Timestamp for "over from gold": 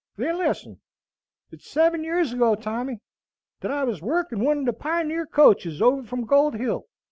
5.79-6.55